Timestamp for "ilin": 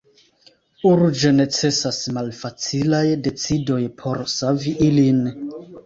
4.93-5.27